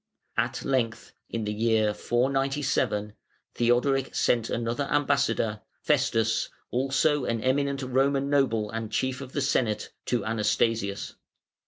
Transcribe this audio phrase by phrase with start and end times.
[0.35, 3.13] At length, in the year 497,
[3.53, 9.91] Theodoric sent another ambassador, Festus, (also an eminent Roman noble and Chief of the Senate,)
[10.07, 11.17] to Anastasius.